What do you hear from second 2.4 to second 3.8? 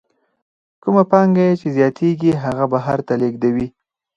هغه بهر ته لېږدوي